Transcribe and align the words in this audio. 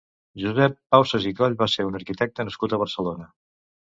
Josep 0.43 0.77
Pausas 0.95 1.27
i 1.31 1.33
Coll 1.41 1.57
va 1.59 1.67
ser 1.75 1.85
un 1.89 1.99
arquitecte 1.99 2.47
nascut 2.47 2.73
a 2.79 2.83
Barcelona. 2.87 3.29